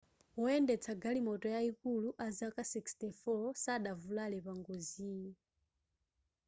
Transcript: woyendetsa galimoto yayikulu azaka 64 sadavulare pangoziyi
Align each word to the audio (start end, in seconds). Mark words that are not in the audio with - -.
woyendetsa 0.41 0.91
galimoto 1.03 1.47
yayikulu 1.55 2.09
azaka 2.27 2.61
64 2.73 3.61
sadavulare 3.63 4.37
pangoziyi 4.45 5.31